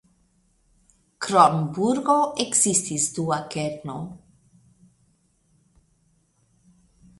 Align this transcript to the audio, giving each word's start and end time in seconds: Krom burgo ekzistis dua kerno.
Krom 1.25 1.57
burgo 1.75 2.15
ekzistis 2.45 3.05
dua 3.19 3.39
kerno. 3.57 3.99